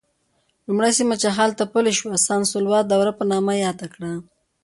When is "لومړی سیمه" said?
0.67-1.15